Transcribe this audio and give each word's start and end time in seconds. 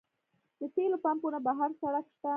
د 0.59 0.61
تیلو 0.75 0.97
پمپونه 1.05 1.37
په 1.45 1.51
هر 1.57 1.71
سړک 1.81 2.05
شته 2.15 2.29